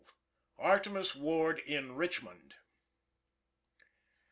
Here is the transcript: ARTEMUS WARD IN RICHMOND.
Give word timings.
ARTEMUS 0.57 1.15
WARD 1.15 1.59
IN 1.59 1.91
RICHMOND. 1.93 2.55